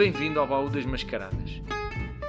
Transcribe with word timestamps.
Bem-vindo 0.00 0.40
ao 0.40 0.46
Baú 0.46 0.70
das 0.70 0.86
Mascaradas, 0.86 1.60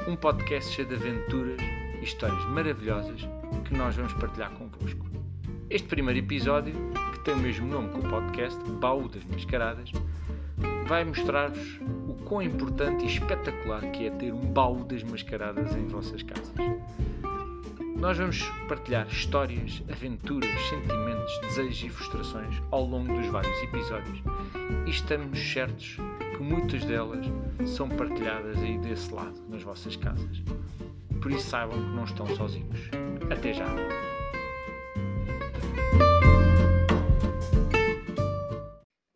um 0.05 0.13
podcast 0.13 0.73
cheio 0.73 0.89
de 0.89 0.95
aventuras 0.95 1.57
e 2.01 2.03
histórias 2.03 2.43
maravilhosas 2.47 3.21
que 3.63 3.73
nós 3.73 3.95
vamos 3.95 4.11
partilhar 4.11 4.51
convosco. 4.51 5.05
Este 5.69 5.87
primeiro 5.87 6.19
episódio, 6.19 6.73
que 7.13 7.19
tem 7.23 7.33
o 7.33 7.37
mesmo 7.37 7.65
nome 7.65 7.87
que 7.93 8.05
o 8.05 8.09
podcast, 8.09 8.61
Baú 8.71 9.07
das 9.07 9.23
Mascaradas, 9.23 9.89
vai 10.85 11.05
mostrar-vos 11.05 11.79
o 12.09 12.13
quão 12.25 12.41
importante 12.41 13.05
e 13.05 13.07
espetacular 13.07 13.89
que 13.91 14.05
é 14.05 14.11
ter 14.11 14.33
um 14.33 14.51
baú 14.51 14.83
das 14.83 15.01
mascaradas 15.03 15.73
em 15.73 15.87
vossas 15.87 16.21
casas. 16.23 16.53
Nós 17.95 18.17
vamos 18.17 18.41
partilhar 18.67 19.07
histórias, 19.07 19.81
aventuras, 19.89 20.59
sentimentos, 20.67 21.39
desejos 21.39 21.83
e 21.85 21.89
frustrações 21.89 22.61
ao 22.69 22.83
longo 22.83 23.13
dos 23.13 23.27
vários 23.27 23.63
episódios 23.63 24.21
e 24.85 24.89
estamos 24.89 25.39
certos 25.39 25.95
que 26.31 26.41
muitas 26.41 26.83
delas 26.85 27.25
são 27.67 27.89
partilhadas 27.89 28.57
aí 28.57 28.77
desse 28.79 29.13
lado, 29.13 29.39
nas 29.47 29.63
vossas 29.63 29.95
casas. 29.95 30.37
Por 31.21 31.31
isso 31.31 31.49
saibam 31.49 31.77
que 31.77 31.95
não 31.95 32.03
estão 32.03 32.27
sozinhos. 32.35 32.79
Até 33.31 33.53
já! 33.53 33.67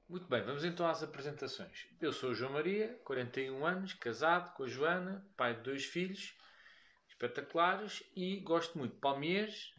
Muito 0.07 0.27
bem, 0.27 0.43
vamos 0.43 0.63
então 0.63 0.87
às 0.87 1.01
apresentações. 1.01 1.87
Eu 1.99 2.13
sou 2.13 2.31
o 2.31 2.35
João 2.35 2.53
Maria, 2.53 2.99
41 3.03 3.65
anos, 3.65 3.93
casado 3.93 4.53
com 4.53 4.63
a 4.63 4.67
Joana, 4.67 5.25
pai 5.35 5.55
de 5.55 5.61
dois 5.61 5.85
filhos 5.85 6.35
espetaculares 7.07 8.03
e 8.15 8.39
gosto 8.41 8.77
muito 8.77 8.93
de 8.93 8.99
palmiers, 8.99 9.73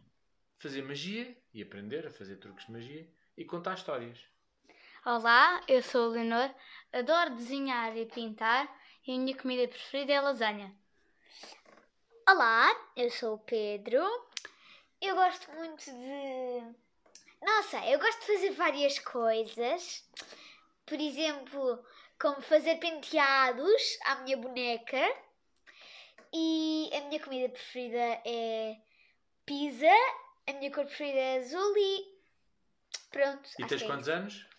fazer 0.58 0.82
magia 0.82 1.36
e 1.52 1.62
aprender 1.62 2.06
a 2.06 2.10
fazer 2.10 2.36
truques 2.36 2.66
de 2.66 2.72
magia 2.72 3.08
e 3.36 3.44
contar 3.44 3.74
histórias. 3.74 4.18
Olá, 5.08 5.60
eu 5.68 5.80
sou 5.84 6.06
a 6.06 6.14
Leonor, 6.14 6.52
adoro 6.92 7.36
desenhar 7.36 7.96
e 7.96 8.06
pintar 8.06 8.68
e 9.06 9.14
a 9.14 9.16
minha 9.16 9.36
comida 9.36 9.68
preferida 9.68 10.12
é 10.14 10.20
lasanha. 10.20 10.76
Olá, 12.28 12.68
eu 12.96 13.08
sou 13.08 13.34
o 13.34 13.38
Pedro. 13.38 14.02
Eu 15.00 15.14
gosto 15.14 15.48
muito 15.52 15.84
de. 15.84 16.74
Nossa, 17.40 17.86
eu 17.86 18.00
gosto 18.00 18.18
de 18.18 18.26
fazer 18.26 18.50
várias 18.50 18.98
coisas. 18.98 20.04
Por 20.84 20.98
exemplo, 20.98 21.86
como 22.20 22.42
fazer 22.42 22.74
penteados 22.80 23.98
à 24.06 24.16
minha 24.16 24.36
boneca. 24.36 25.16
E 26.34 26.90
a 26.92 27.02
minha 27.02 27.20
comida 27.20 27.48
preferida 27.48 28.20
é 28.24 28.76
pizza. 29.44 29.86
A 30.48 30.52
minha 30.54 30.72
cor 30.72 30.84
preferida 30.84 31.20
é 31.20 31.38
azul 31.38 31.74
e. 31.76 32.16
Pronto. 33.12 33.48
E 33.56 33.66
tens 33.66 33.82
é 33.82 33.86
quantos 33.86 34.08
isso. 34.08 34.16
anos? 34.16 34.55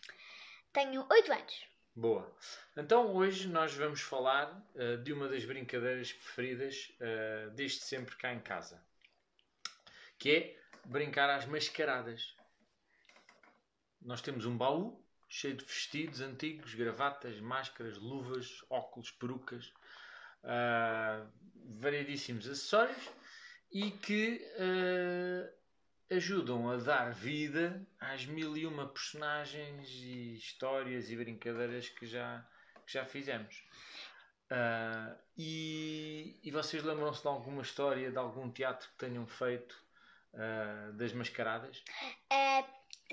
Tenho 0.77 1.07
8 1.09 1.33
anos. 1.33 1.67
Boa. 1.95 2.31
Então 2.77 3.15
hoje 3.15 3.47
nós 3.47 3.73
vamos 3.73 3.99
falar 3.99 4.63
eh, 4.75 4.97
de 4.97 5.11
uma 5.11 5.27
das 5.27 5.43
brincadeiras 5.43 6.13
preferidas 6.13 6.91
eh, 6.99 7.49
desde 7.55 7.79
sempre 7.79 8.15
cá 8.15 8.31
em 8.31 8.39
casa, 8.39 8.79
que 10.19 10.29
é 10.29 10.59
brincar 10.85 11.31
às 11.31 11.47
mascaradas. 11.47 12.31
Nós 13.99 14.21
temos 14.21 14.45
um 14.45 14.55
baú 14.55 15.03
cheio 15.27 15.55
de 15.55 15.65
vestidos 15.65 16.21
antigos, 16.21 16.75
gravatas, 16.75 17.39
máscaras, 17.39 17.97
luvas, 17.97 18.63
óculos, 18.69 19.09
perucas, 19.09 19.73
ah, 20.43 21.25
variedíssimos 21.79 22.47
acessórios 22.47 23.09
e 23.71 23.89
que 23.89 24.45
ah, 24.59 25.51
ajudam 26.09 26.69
a 26.69 26.77
dar 26.77 27.13
vida 27.13 27.85
às 27.99 28.25
mil 28.25 28.55
e 28.55 28.65
uma 28.65 28.87
personagens 28.87 29.89
e 29.89 30.35
histórias 30.35 31.09
e 31.11 31.15
brincadeiras 31.15 31.89
que 31.89 32.05
já, 32.05 32.45
que 32.85 32.93
já 32.93 33.05
fizemos. 33.05 33.63
Ah, 34.49 35.15
e, 35.37 36.39
e 36.43 36.51
vocês 36.51 36.83
lembram-se 36.83 37.21
de 37.21 37.27
alguma 37.27 37.61
história, 37.61 38.09
de 38.09 38.17
algum 38.17 38.49
teatro 38.49 38.89
que 38.89 38.97
tenham 38.97 39.27
feito 39.27 39.75
ah, 40.33 40.91
das 40.93 41.11
mascaradas? 41.13 41.83
É, 42.29 42.63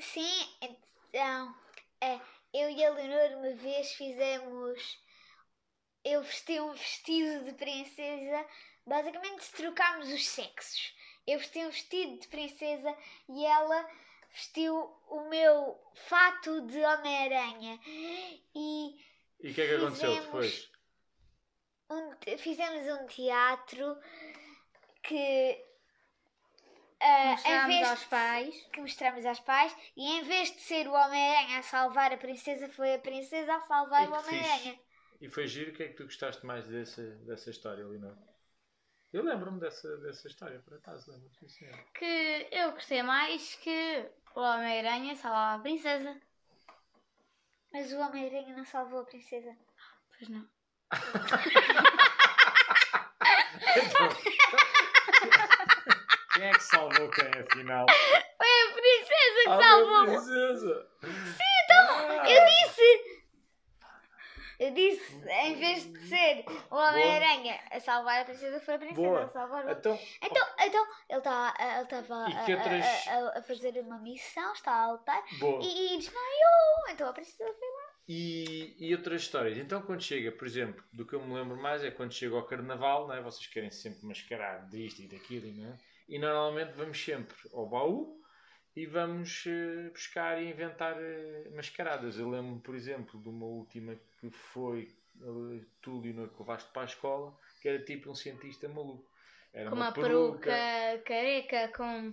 sim, 0.00 0.56
então, 0.60 1.54
é, 2.00 2.20
eu 2.52 2.70
e 2.70 2.84
a 2.84 2.90
Leonor 2.90 3.38
uma 3.38 3.54
vez 3.56 3.92
fizemos. 3.94 5.02
Eu 6.04 6.22
vesti 6.22 6.60
um 6.60 6.72
vestido 6.72 7.46
de 7.46 7.52
princesa, 7.54 8.46
basicamente 8.86 9.50
trocámos 9.52 10.08
os 10.12 10.26
sexos. 10.28 10.94
Eu 11.26 11.38
vesti 11.38 11.58
um 11.60 11.70
vestido 11.70 12.20
de 12.20 12.28
princesa 12.28 12.96
e 13.28 13.44
ela 13.46 13.88
vestiu 14.30 14.74
o 15.08 15.28
meu 15.28 15.80
fato 15.94 16.60
de 16.66 16.80
Homem-Aranha. 16.84 17.80
E 17.86 19.00
E 19.40 19.50
o 19.50 19.54
que 19.54 19.60
é 19.62 19.68
que 19.68 19.74
aconteceu 19.74 20.20
depois? 20.20 20.70
um 21.90 22.38
fizemos 22.38 22.86
um 23.00 23.06
teatro 23.06 23.96
que. 25.02 25.64
em 27.00 27.30
Mostramos 27.32 27.82
aos 27.82 28.04
pais. 28.04 28.68
que 28.72 28.80
mostramos 28.80 29.26
aos 29.26 29.40
pais 29.40 29.76
e 29.96 30.10
em 30.18 30.22
vez 30.22 30.50
de 30.52 30.60
ser 30.60 30.88
o 30.88 30.92
Homem-Aranha 30.92 31.58
a 31.58 31.62
salvar 31.62 32.12
a 32.12 32.16
princesa, 32.16 32.68
foi 32.68 32.94
a 32.94 32.98
princesa 32.98 33.54
a 33.54 33.60
salvar 33.60 34.04
E 34.04 34.08
o 34.08 34.14
Homem-Aranha. 34.14 34.80
E 35.20 35.28
foi 35.28 35.46
giro, 35.46 35.70
o 35.70 35.74
que 35.74 35.82
é 35.82 35.88
que 35.88 35.94
tu 35.94 36.04
gostaste 36.04 36.44
mais 36.44 36.66
dessa, 36.66 37.02
dessa 37.26 37.50
história, 37.50 37.84
Leonor? 37.86 38.16
Eu 39.14 39.22
lembro-me 39.22 39.60
dessa, 39.60 39.96
dessa 39.98 40.26
história, 40.26 40.58
por 40.58 40.74
acaso, 40.76 41.08
lembro-me, 41.12 41.32
sim, 41.38 41.48
senhor. 41.48 41.78
Que 41.94 42.48
eu 42.50 42.72
gostei 42.72 43.00
mais 43.02 43.54
que 43.62 44.10
o 44.34 44.40
Homem-Aranha 44.40 45.14
salvar 45.14 45.56
a 45.56 45.62
princesa. 45.62 46.20
Mas 47.72 47.92
o 47.92 47.98
Homem-Aranha 48.00 48.56
não 48.56 48.64
salvou 48.64 49.02
a 49.02 49.04
princesa. 49.04 49.56
Pois 50.18 50.28
não. 50.28 50.44
Quem 56.34 56.42
é 56.44 56.50
que 56.52 56.62
salvou 56.64 57.08
quem, 57.10 57.28
afinal? 57.28 57.86
Foi 57.88 58.48
a 58.48 58.72
princesa 58.72 59.42
que 59.44 59.48
Ah, 59.48 59.60
salvou! 59.62 59.96
a 59.96 60.04
princesa! 60.06 60.86
Ah, 61.80 62.30
Eu 62.30 62.44
disse! 62.46 63.13
Eu 64.58 64.70
disse, 64.72 65.14
em 65.44 65.54
vez 65.56 65.84
de 65.92 65.98
ser 66.08 66.44
o 66.70 66.74
Homem-Aranha 66.76 67.58
a 67.70 67.80
salvar 67.80 68.20
a 68.22 68.24
princesa, 68.24 68.60
foi 68.60 68.74
a 68.74 68.78
princesa 68.78 69.00
Boa. 69.08 69.24
a 69.24 69.28
salvar 69.28 69.66
o 69.66 69.70
Então, 69.70 69.98
Então, 70.22 70.46
então 70.60 70.86
ele 71.08 71.20
tá, 71.20 71.54
ele 71.58 71.82
estava 71.82 72.30
E 72.30 72.44
que 72.44 72.54
outras- 72.54 73.08
a, 73.08 73.12
a- 73.14 73.38
a 73.38 73.42
fazer 73.42 73.78
uma 73.80 73.98
missão, 73.98 74.52
está 74.52 74.72
a 74.84 74.92
lutar 74.92 75.22
boa. 75.38 75.60
e, 75.62 75.94
e 75.94 75.98
desmaiou. 75.98 76.90
Então 76.90 77.08
a 77.08 77.12
princesa 77.12 77.44
foi 77.58 77.68
lá. 77.68 77.94
E, 78.08 78.76
e 78.78 78.94
outras 78.94 79.22
histórias? 79.22 79.56
Então, 79.56 79.80
quando 79.82 80.02
chega, 80.02 80.30
por 80.30 80.46
exemplo, 80.46 80.84
do 80.92 81.06
que 81.06 81.14
eu 81.14 81.24
me 81.24 81.34
lembro 81.34 81.56
mais 81.56 81.82
é 81.82 81.90
quando 81.90 82.12
chega 82.12 82.36
ao 82.36 82.44
carnaval, 82.46 83.08
não 83.08 83.14
é? 83.14 83.20
vocês 83.22 83.46
querem 83.46 83.70
sempre 83.70 84.04
mascarar 84.06 84.68
disto 84.68 85.00
e 85.00 85.08
daquilo, 85.08 85.50
não 85.52 85.72
é? 85.72 85.78
E 86.06 86.18
normalmente 86.18 86.72
vamos 86.72 87.02
sempre 87.02 87.34
ao 87.52 87.66
baú 87.66 88.20
e 88.76 88.86
vamos 88.86 89.44
eh, 89.46 89.90
buscar 89.90 90.40
e 90.42 90.50
inventar 90.50 90.96
eh, 90.98 91.48
mascaradas. 91.54 92.18
Eu 92.18 92.28
lembro-me, 92.30 92.60
por 92.60 92.74
exemplo, 92.74 93.20
de 93.20 93.28
uma 93.28 93.46
última 93.46 93.96
que 94.20 94.30
foi 94.30 94.94
eh, 95.20 95.64
tu, 95.80 96.00
Leonor, 96.00 96.28
que 96.30 96.40
levaste 96.40 96.70
para 96.72 96.82
a 96.82 96.86
escola, 96.86 97.36
que 97.60 97.68
era 97.68 97.82
tipo 97.84 98.10
um 98.10 98.14
cientista 98.14 98.68
maluco. 98.68 99.08
Era 99.52 99.70
Com 99.70 99.76
uma 99.76 99.92
peruca 99.92 100.50
careca, 101.06 101.68
com, 101.76 102.12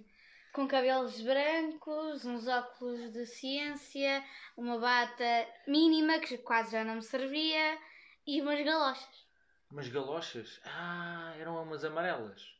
com 0.53 0.67
cabelos 0.67 1.19
brancos, 1.21 2.25
uns 2.25 2.47
óculos 2.47 3.11
de 3.11 3.25
ciência, 3.25 4.23
uma 4.55 4.77
bata 4.79 5.47
mínima 5.67 6.19
que 6.19 6.37
quase 6.37 6.71
já 6.71 6.83
não 6.83 6.95
me 6.95 7.01
servia 7.03 7.79
e 8.27 8.41
umas 8.41 8.63
galochas. 8.63 9.27
Umas 9.71 9.87
galochas? 9.87 10.59
Ah, 10.63 11.33
eram 11.39 11.61
umas 11.63 11.83
amarelas. 11.83 12.55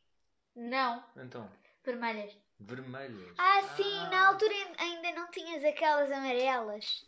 Não, 0.56 1.03
Então, 1.16 1.50
vermelhas. 1.84 2.34
Vermelhas. 2.61 3.35
Ah, 3.38 3.61
sim, 3.75 4.07
na 4.09 4.27
altura 4.27 4.53
ainda 4.78 5.11
não 5.13 5.29
tinhas 5.31 5.63
aquelas 5.63 6.11
amarelas. 6.11 7.05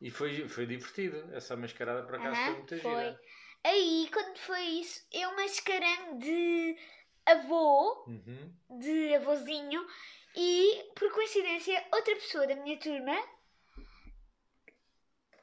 E 0.00 0.10
foi, 0.10 0.48
foi 0.48 0.66
divertido. 0.66 1.34
Essa 1.34 1.56
mascarada 1.56 2.02
por 2.02 2.16
acaso 2.16 2.34
Aham, 2.34 2.44
foi 2.44 2.54
muito 2.54 2.76
foi. 2.78 2.80
gira. 2.80 3.20
Aí, 3.64 4.10
quando 4.12 4.36
foi 4.38 4.60
isso, 4.60 5.06
eu 5.12 5.34
mascarei 5.36 6.14
de 6.18 6.76
avô, 7.24 8.04
Uhum. 8.08 8.52
de 8.80 9.14
avôzinho, 9.14 9.86
e 10.34 10.90
por 10.96 11.12
coincidência, 11.12 11.84
outra 11.92 12.14
pessoa 12.16 12.46
da 12.46 12.56
minha 12.56 12.76
turma 12.78 13.16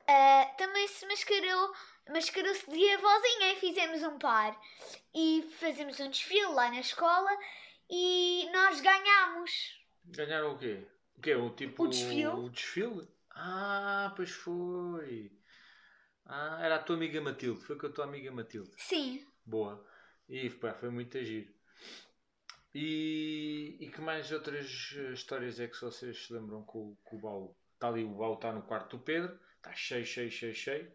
ah, 0.07 0.45
também 0.57 0.87
se 0.87 1.05
mascarou, 1.05 1.71
mascarou-se 2.09 2.69
de 2.69 2.89
avózinha 2.93 3.53
e 3.53 3.59
fizemos 3.59 4.03
um 4.03 4.17
par. 4.17 4.59
E 5.13 5.47
fazemos 5.59 5.99
um 5.99 6.09
desfile 6.09 6.47
lá 6.47 6.69
na 6.69 6.79
escola 6.79 7.29
e 7.89 8.49
nós 8.51 8.79
ganhámos. 8.81 9.51
Ganharam 10.05 10.55
o 10.55 10.57
quê? 10.57 10.85
O 11.17 11.21
quê? 11.21 11.35
O 11.35 11.49
tipo. 11.51 11.83
O 11.83 11.87
desfile. 11.87 12.25
O 12.27 12.49
desfile? 12.49 13.07
Ah, 13.31 14.13
pois 14.15 14.31
foi. 14.31 15.31
Ah, 16.25 16.59
era 16.61 16.75
a 16.75 16.83
tua 16.83 16.95
amiga 16.95 17.19
Matilde. 17.21 17.61
Foi 17.61 17.77
com 17.77 17.87
a 17.87 17.91
tua 17.91 18.05
amiga 18.05 18.31
Matilde. 18.31 18.71
Sim. 18.77 19.25
Boa. 19.45 19.83
E 20.27 20.49
pá, 20.49 20.73
foi 20.73 20.89
muito 20.89 21.17
agir. 21.17 21.53
E, 22.73 23.77
e 23.79 23.89
que 23.89 23.99
mais 23.99 24.31
outras 24.31 24.93
eh, 24.95 25.11
histórias 25.13 25.59
é 25.59 25.67
que 25.67 25.81
vocês 25.81 26.25
se 26.27 26.33
lembram 26.33 26.63
com, 26.63 26.91
o- 26.91 26.97
com 27.03 27.17
o 27.17 27.19
baú? 27.19 27.55
Está 27.73 27.87
ali, 27.87 28.03
o 28.03 28.09
baú 28.15 28.35
está 28.35 28.51
no 28.51 28.61
quarto 28.61 28.97
do 28.97 29.03
Pedro, 29.03 29.39
está 29.57 29.73
cheio, 29.73 30.05
cheio, 30.05 30.29
cheio, 30.29 30.53
cheio. 30.53 30.91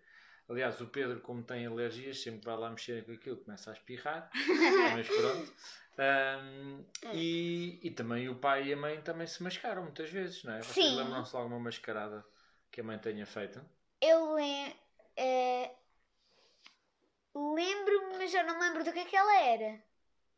Aliás, 0.48 0.80
o 0.80 0.86
Pedro, 0.86 1.20
como 1.20 1.42
tem 1.42 1.66
alergias, 1.66 2.20
sempre 2.22 2.44
vai 2.44 2.56
lá 2.56 2.70
mexer 2.70 3.04
com 3.04 3.12
aquilo, 3.12 3.36
começa 3.38 3.70
a 3.70 3.74
espirrar. 3.74 4.30
Mas 4.94 5.08
pronto. 5.08 5.52
Ahm, 5.96 6.84
e, 7.14 7.78
e 7.82 7.90
também 7.90 8.28
o 8.28 8.34
pai 8.36 8.68
e 8.68 8.72
a 8.72 8.76
mãe 8.76 9.00
também 9.00 9.26
se 9.26 9.42
mascaram 9.42 9.82
muitas 9.84 10.10
vezes, 10.10 10.42
não 10.44 10.52
é? 10.52 10.58
Vocês 10.58 10.74
Sim. 10.74 10.96
lembram-se 10.96 11.30
de 11.30 11.36
alguma 11.36 11.58
mascarada 11.60 12.24
que 12.70 12.80
a 12.80 12.84
mãe 12.84 12.98
tenha 12.98 13.24
feito? 13.24 13.64
Eu 14.00 14.34
lem- 14.34 14.76
eh, 15.16 15.70
lembro-me, 17.34 18.18
mas 18.18 18.30
já 18.30 18.42
não 18.42 18.58
me 18.58 18.64
lembro 18.64 18.84
do 18.84 18.92
que 18.92 18.98
é 18.98 19.04
que 19.04 19.16
ela 19.16 19.40
era. 19.40 19.82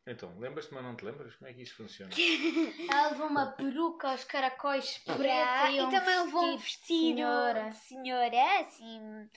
Então, 0.05 0.33
lembras-te, 0.39 0.73
mas 0.73 0.83
não 0.83 0.95
te 0.95 1.03
lembras? 1.03 1.35
Como 1.35 1.49
é 1.49 1.53
que 1.53 1.61
isso 1.63 1.75
funciona? 1.75 2.13
Ela 2.89 3.09
levou 3.09 3.27
uma 3.27 3.47
peruca 3.47 4.09
aos 4.09 4.23
caracóis 4.23 4.99
preta 4.99 5.69
e, 5.69 5.77
e 5.77 5.81
um 5.81 5.89
também 5.89 6.23
levou 6.23 6.53
um 6.53 6.57
vestido 6.57 6.87
senhora. 6.87 7.71
senhora, 7.73 8.59
assim, 8.61 9.29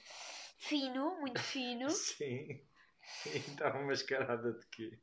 fino, 0.61 1.19
muito 1.21 1.41
fino. 1.41 1.89
Sim. 1.91 2.61
E 3.27 3.39
estava 3.39 3.83
mascarada 3.83 4.53
de 4.53 4.67
quê? 4.67 4.99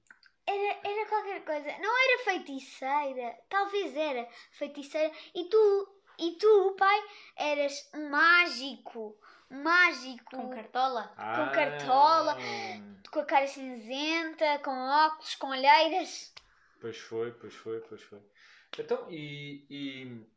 Era, 0.45 0.79
era 0.87 1.09
qualquer 1.09 1.43
coisa. 1.43 1.77
Não 1.79 2.03
era 2.05 2.23
feiticeira. 2.23 3.37
Talvez 3.49 3.95
era 3.95 4.29
feiticeira. 4.51 5.13
E 5.35 5.49
tu, 5.49 6.01
e 6.19 6.37
tu, 6.37 6.75
pai, 6.77 7.03
eras 7.35 7.89
mágico. 8.09 9.19
Mágico. 9.49 10.37
Com 10.37 10.49
cartola. 10.49 11.13
Ah, 11.17 11.51
cartola. 11.53 12.37
Com 13.11 13.19
a 13.19 13.25
cara 13.25 13.47
cinzenta, 13.47 14.59
com 14.59 14.71
óculos, 14.71 15.35
com 15.35 15.47
olheiras. 15.47 16.33
Pois 16.79 16.97
foi, 16.97 17.31
pois 17.33 17.55
foi, 17.55 17.79
pois 17.81 18.01
foi. 18.03 18.21
Então, 18.77 19.09
e, 19.09 19.65
e, 19.69 20.27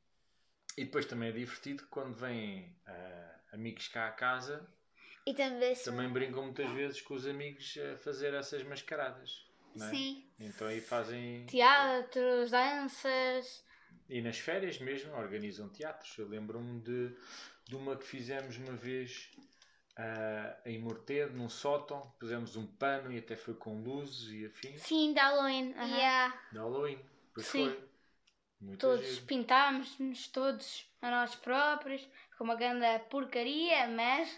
e 0.76 0.84
depois 0.84 1.06
também 1.06 1.28
é 1.28 1.32
divertido 1.32 1.86
quando 1.88 2.14
vêm 2.14 2.74
ah, 2.86 3.40
amigos 3.52 3.88
cá 3.88 4.06
à 4.08 4.12
casa, 4.12 4.66
E 5.30 5.34
também. 5.34 5.74
se- 5.74 5.84
também 5.84 6.08
brincam 6.08 6.44
muitas 6.44 6.70
vezes 6.72 7.00
com 7.00 7.14
os 7.14 7.26
amigos 7.26 7.76
a 7.92 7.96
fazer 7.98 8.34
essas 8.34 8.62
mascaradas. 8.62 9.46
Não 9.74 9.86
é? 9.86 9.90
Sim. 9.90 10.24
Então 10.38 10.66
aí 10.66 10.80
fazem. 10.80 11.46
Teatros, 11.46 12.50
danças. 12.50 13.64
E 14.08 14.20
nas 14.20 14.38
férias 14.38 14.78
mesmo 14.78 15.12
organizam 15.14 15.68
teatros. 15.68 16.16
Eu 16.18 16.28
lembro-me 16.28 16.80
de, 16.80 17.14
de 17.68 17.76
uma 17.76 17.96
que 17.96 18.04
fizemos 18.04 18.56
uma 18.56 18.72
vez 18.72 19.30
ah, 19.96 20.56
em 20.66 20.78
Morteiro, 20.80 21.32
num 21.32 21.48
sótão. 21.48 22.12
Pusemos 22.18 22.56
um 22.56 22.66
pano 22.66 23.12
e 23.12 23.18
até 23.18 23.36
foi 23.36 23.54
com 23.54 23.80
luzes 23.82 24.30
e 24.32 24.46
afins. 24.46 24.82
Sim, 24.82 25.12
de 25.14 25.20
Halloween. 25.20 25.72
aham. 25.76 25.96
Yeah. 25.96 26.40
De 26.52 26.58
Halloween. 26.58 26.98
Pois 27.32 27.46
Sim. 27.46 27.66
foi. 27.66 27.90
Muito 28.60 28.78
Todos 28.80 29.20
pintámos-nos 29.20 30.28
todos 30.28 30.86
a 31.00 31.10
nós 31.10 31.34
próprios. 31.36 32.06
Com 32.36 32.44
uma 32.44 32.56
grande 32.56 32.86
porcaria, 33.10 33.86
mas 33.88 34.28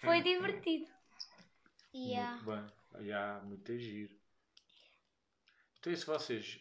foi 0.00 0.22
divertido. 0.22 0.86
Yeah. 1.94 2.42
Muito 2.42 2.72
bem. 2.94 3.06
Já, 3.06 3.40
muito 3.40 3.78
giro. 3.78 4.14
Então, 5.78 5.92
e 5.92 5.96
se 5.96 6.06
vocês, 6.06 6.60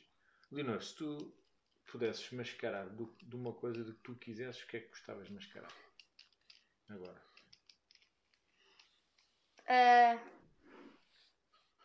Leonor, 0.52 0.82
se 0.82 0.96
tu 0.96 1.34
pudesses 1.86 2.32
mascarar 2.32 2.88
do- 2.90 3.16
de 3.22 3.36
uma 3.36 3.54
coisa 3.54 3.84
de 3.84 3.94
que 3.94 4.00
tu 4.00 4.16
quisesses, 4.16 4.62
o 4.64 4.68
que 4.68 4.78
é 4.78 4.80
que 4.80 4.88
gostavas 4.90 5.28
de 5.28 5.34
mascarar? 5.34 5.72
Agora. 6.90 7.22
Ah, 9.68 10.18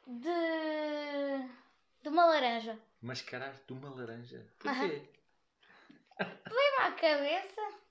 de. 0.06 1.48
de 2.02 2.08
uma 2.08 2.24
laranja. 2.26 2.78
Mascarar 3.02 3.54
de 3.66 3.72
uma 3.72 3.90
laranja. 3.90 4.46
Porquê? 4.58 5.08
Vem-me 6.18 6.78
à 6.78 6.92
cabeça. 6.92 7.83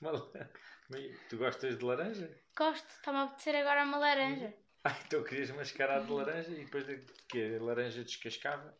Tu 1.28 1.36
gostas 1.36 1.78
de 1.78 1.84
laranja? 1.84 2.30
Gosto, 2.56 2.88
está-me 2.88 3.18
a 3.18 3.22
apetecer 3.24 3.54
agora 3.56 3.84
uma 3.84 3.98
laranja. 3.98 4.54
Ah, 4.84 4.96
então 5.06 5.22
querias 5.22 5.50
mascarar 5.50 6.04
de 6.04 6.10
laranja 6.10 6.50
e 6.50 6.64
depois 6.64 6.86
de 6.86 6.96
que 7.28 7.56
a 7.56 7.62
laranja 7.62 8.02
descascava? 8.02 8.74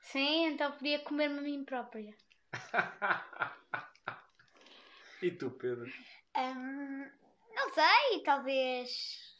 Sim, 0.00 0.46
então 0.46 0.72
podia 0.72 1.00
comer-me 1.00 1.38
a 1.38 1.42
mim 1.42 1.64
própria. 1.64 2.16
e 5.22 5.30
tu, 5.32 5.50
Pedro? 5.50 5.92
Hum, 6.36 7.10
não 7.54 7.74
sei, 7.74 8.22
talvez. 8.24 9.38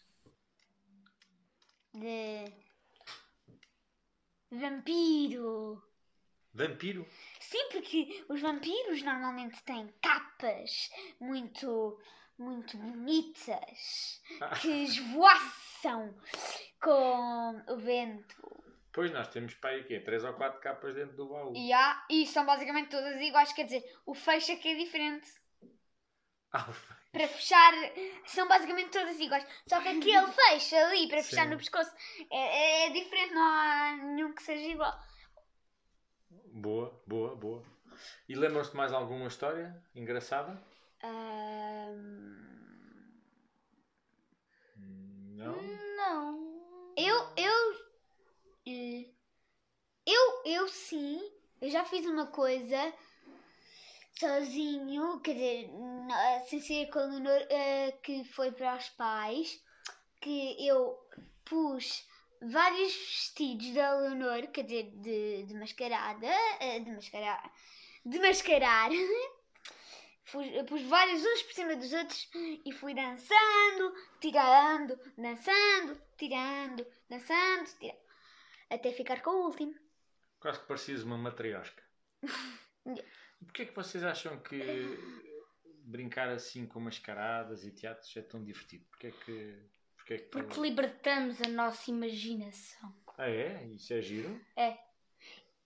De. 1.95 2.53
Vampiro. 4.51 5.83
Vampiro? 6.53 7.07
Sim, 7.39 7.69
porque 7.71 8.25
os 8.29 8.41
vampiros 8.41 9.03
normalmente 9.03 9.63
têm 9.63 9.93
capas 10.03 10.91
muito, 11.21 12.01
muito 12.39 12.77
bonitas 12.77 14.21
que 14.61 14.69
esvoaçam 14.85 16.15
com 16.81 17.63
o 17.69 17.77
vento. 17.77 18.37
Pois 18.93 19.13
nós 19.13 19.29
temos 19.29 19.55
para 19.55 19.71
aí 19.71 19.85
quê? 19.85 20.01
Três 20.01 20.25
ou 20.25 20.33
quatro 20.35 20.61
capas 20.61 20.95
dentro 20.95 21.17
do 21.17 21.29
baú. 21.29 21.53
E, 21.55 21.73
há, 21.73 22.05
e 22.11 22.27
são 22.27 22.45
basicamente 22.45 22.91
todas 22.91 23.21
iguais, 23.21 23.53
quer 23.53 23.65
dizer, 23.65 23.85
o 24.05 24.15
fecho 24.15 24.51
é 24.53 24.57
que 24.57 24.69
é 24.69 24.75
diferente. 24.75 25.29
Ah, 26.53 26.67
o 26.69 26.73
fecho. 26.73 27.01
Para 27.13 27.29
fechar, 27.29 27.73
são 28.27 28.49
basicamente 28.49 28.91
todas 28.91 29.21
iguais. 29.21 29.47
Só 29.69 29.81
que 29.81 29.89
aquele 29.89 30.27
fecho 30.33 30.75
ali 30.75 31.09
para 31.09 31.23
fechar 31.23 31.45
Sim. 31.45 31.51
no 31.51 31.59
pescoço 31.59 31.93
é, 32.29 32.39
é- 32.39 32.87
é 32.87 32.91
diferente, 32.91 33.33
não 33.33 33.41
há 33.43 33.97
nenhum 33.97 34.33
que 34.35 34.43
seja 34.43 34.67
igual. 34.69 34.93
Boa, 36.53 36.93
boa, 37.07 37.35
boa. 37.37 37.63
E 38.29 38.35
lembram-se 38.35 38.71
de 38.71 38.77
mais 38.77 38.93
alguma 38.93 39.27
história 39.29 39.75
engraçada? 39.95 40.61
Ahm, 41.03 42.41
Não? 45.37 45.57
Não. 45.97 46.93
Eu, 46.97 47.17
eu, 47.37 47.75
eh, 48.67 49.07
eu, 50.07 50.43
eu 50.45 50.69
sim, 50.69 51.21
eu 51.61 51.71
já 51.71 51.85
fiz 51.85 52.05
uma 52.07 52.27
coisa 52.27 52.93
sozinho, 54.19 55.21
quer 55.21 55.35
dizer, 55.35 55.71
sem 56.49 56.61
ser 56.61 56.87
com 56.91 56.99
a 56.99 57.05
Leonor, 57.05 57.47
eh, 57.49 57.93
que 58.03 58.25
foi 58.25 58.53
para 58.53 58.77
os 58.77 58.89
pais, 58.91 59.63
que 60.21 60.67
eu 60.67 60.99
pus 61.45 62.07
vários 62.43 62.95
vestidos 62.95 63.75
da 63.75 63.95
Leonor, 63.99 64.47
quer 64.49 64.65
dizer, 64.65 64.91
de, 64.97 65.45
de 65.45 65.55
mascarada, 65.55 66.27
eh, 66.61 66.81
de 66.81 66.91
mascarar, 66.91 67.53
de 68.05 68.19
mascarar. 68.19 68.91
Pus, 70.31 70.47
pus 70.69 70.83
vários 70.83 71.25
uns 71.25 71.43
por 71.43 71.55
cima 71.55 71.75
dos 71.75 71.93
outros 71.93 72.31
e 72.65 72.71
fui 72.71 72.95
dançando, 72.95 73.93
tirando, 74.21 74.97
dançando, 75.19 76.01
tirando, 76.17 76.87
dançando, 77.09 77.69
tirando, 77.81 77.99
até 78.71 78.93
ficar 78.93 79.23
com 79.23 79.31
o 79.31 79.47
último. 79.47 79.75
Quase 80.39 80.61
que 80.61 80.67
parecias 80.67 81.03
uma 81.03 81.19
matriosca. 81.19 81.83
Porquê 83.45 83.63
é 83.63 83.67
que 83.67 83.75
vocês 83.75 84.05
acham 84.05 84.39
que 84.41 84.61
brincar 85.85 86.29
assim 86.29 86.67
com 86.67 86.79
mascaradas 86.79 87.65
e 87.65 87.73
teatros 87.73 88.17
é 88.17 88.23
tão 88.23 88.45
divertido? 88.45 88.85
Porquê 88.91 89.09
é 89.09 89.11
que... 89.11 89.59
É 90.11 90.19
que... 90.19 90.25
Porque 90.25 90.61
libertamos 90.61 91.41
a 91.41 91.49
nossa 91.49 91.89
imaginação. 91.89 92.93
Ah 93.17 93.31
é? 93.31 93.65
Isso 93.67 93.95
é 93.95 94.03
giro? 94.03 94.41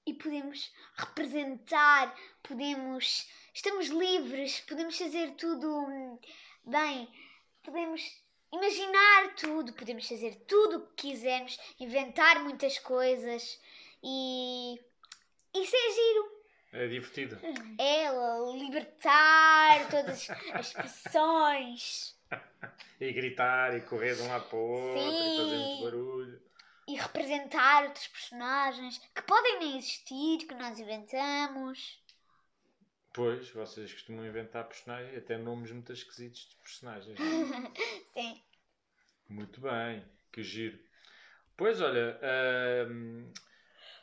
E 0.07 0.13
podemos 0.13 0.71
representar, 0.97 2.15
podemos. 2.43 3.27
Estamos 3.55 3.89
livres, 3.89 4.61
podemos 4.61 4.99
fazer 4.99 5.31
tudo 5.37 5.67
hum, 5.67 6.19
bem, 6.67 7.09
podemos 7.63 8.03
imaginar 8.53 9.35
tudo, 9.35 9.73
podemos 9.73 10.07
fazer 10.07 10.35
tudo 10.47 10.77
o 10.77 10.87
que 10.89 11.09
quisermos, 11.09 11.59
inventar 11.81 12.43
muitas 12.43 12.79
coisas 12.79 13.59
e. 14.03 14.79
Isso 15.55 15.75
é 15.75 15.95
giro. 15.95 16.45
É 16.73 16.89
divertido. 16.89 17.39
É 17.79 18.11
libertar 18.59 19.89
todas 19.89 20.29
as 20.53 20.67
expressões 20.67 22.14
E 23.01 23.13
gritar 23.13 23.77
e 23.77 23.81
correr 23.83 24.15
de 24.17 24.23
um 24.23 24.29
lado 24.29 24.49
para 24.49 24.57
o 24.57 24.61
outro 24.61 25.25
e 25.27 25.31
Sim. 25.31 25.37
fazer 25.37 25.57
muito 25.59 25.83
barulho. 25.85 26.43
e 26.87 26.95
representar 26.97 27.85
outros 27.85 28.07
personagens 28.09 28.99
que 29.15 29.23
podem 29.23 29.59
nem 29.59 29.79
existir, 29.79 30.47
que 30.47 30.55
nós 30.55 30.79
inventamos. 30.79 31.99
Pois, 33.13 33.49
vocês 33.51 33.93
costumam 33.93 34.27
inventar 34.27 34.65
personagens, 34.67 35.17
até 35.17 35.39
nomes 35.39 35.71
muito 35.71 35.93
esquisitos 35.93 36.49
de 36.49 36.57
personagens. 36.57 37.19
não 37.19 37.27
é? 37.27 37.71
Sim. 38.15 38.43
Muito 39.29 39.61
bem, 39.61 40.05
que 40.33 40.43
giro. 40.43 40.79
Pois 41.57 41.81
olha, 41.81 42.19
hum, 42.91 43.33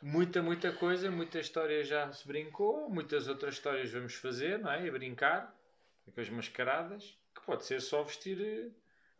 muita, 0.00 0.42
muita 0.42 0.72
coisa, 0.72 1.10
muita 1.10 1.38
história 1.38 1.84
já 1.84 2.10
se 2.12 2.26
brincou, 2.26 2.88
muitas 2.88 3.28
outras 3.28 3.54
histórias 3.54 3.90
vamos 3.90 4.14
fazer, 4.14 4.58
não 4.58 4.70
é? 4.72 4.88
A 4.88 4.92
brincar, 4.92 5.54
com 6.14 6.20
as 6.20 6.28
mascaradas, 6.30 7.16
que 7.34 7.42
pode 7.44 7.64
ser 7.64 7.80
só 7.80 8.02
vestir 8.02 8.40
eh, 8.40 8.70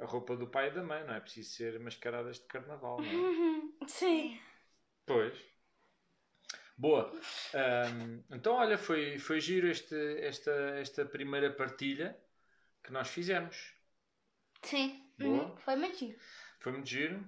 a 0.02 0.06
roupa 0.06 0.36
do 0.36 0.46
pai 0.46 0.68
e 0.68 0.70
da 0.72 0.82
mãe, 0.82 1.04
não 1.04 1.14
é 1.14 1.20
preciso 1.20 1.50
ser 1.50 1.78
mascaradas 1.80 2.38
de 2.38 2.46
carnaval, 2.46 3.00
não 3.00 3.84
é? 3.84 3.86
Sim. 3.88 4.40
Pois. 5.06 5.34
Boa. 6.76 7.12
Hum, 7.54 8.22
então, 8.30 8.54
olha, 8.54 8.76
foi, 8.78 9.18
foi 9.18 9.40
giro 9.40 9.68
este, 9.68 9.94
esta, 10.20 10.50
esta 10.78 11.04
primeira 11.04 11.52
partilha 11.52 12.16
que 12.82 12.92
nós 12.92 13.08
fizemos. 13.08 13.74
Sim. 14.62 15.04
Boa. 15.18 15.44
Uhum, 15.44 15.56
Foi 15.58 15.76
muito 15.76 15.96
giro. 15.98 16.18
Foi 16.58 16.72
muito 16.72 16.88
giro. 16.88 17.24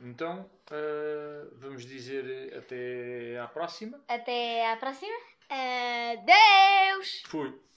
Então, 0.00 0.50
eh, 0.70 1.46
vamos 1.56 1.84
dizer 1.84 2.56
até 2.56 3.38
à 3.38 3.46
próxima. 3.48 4.02
Até 4.08 4.70
à 4.72 4.76
próxima. 4.76 5.16
Adeus! 5.50 7.22
Fui. 7.26 7.69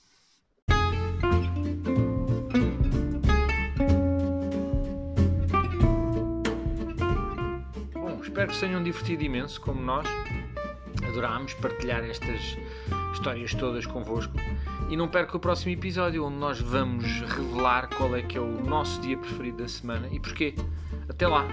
Espero 8.34 8.48
que 8.48 8.56
se 8.56 8.62
tenham 8.62 8.82
divertido 8.82 9.24
imenso, 9.24 9.62
como 9.62 9.80
nós. 9.80 10.08
Adorámos 11.08 11.54
partilhar 11.54 12.04
estas 12.04 12.58
histórias 13.14 13.54
todas 13.54 13.86
convosco. 13.86 14.34
E 14.90 14.98
não 14.98 15.08
perca 15.08 15.38
o 15.38 15.40
próximo 15.40 15.72
episódio, 15.72 16.26
onde 16.26 16.38
nós 16.38 16.60
vamos 16.60 17.06
revelar 17.22 17.90
qual 17.96 18.16
é 18.16 18.24
que 18.24 18.36
é 18.36 18.42
o 18.42 18.64
nosso 18.66 19.00
dia 19.02 19.18
preferido 19.18 19.58
da 19.58 19.68
semana 19.68 20.08
e 20.12 20.20
porquê. 20.20 20.56
Até 21.08 21.28
lá! 21.28 21.46